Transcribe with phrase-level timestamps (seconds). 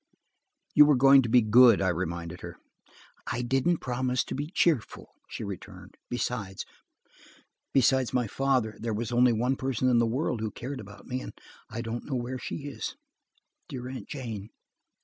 [0.73, 2.57] "You were going to be good," I reminded her.
[3.31, 5.93] "I didn't promise to be cheerful," she returned.
[6.09, 6.65] "Besides
[8.11, 11.33] my father, there was only one person in the world who cared about me, and
[11.69, 12.95] I don't know where she is.
[13.69, 14.49] Dear Aunt Jane!"